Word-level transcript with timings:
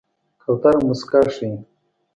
کوتره 0.41 0.79
موسکا 0.87 1.21
ښيي. 1.33 1.51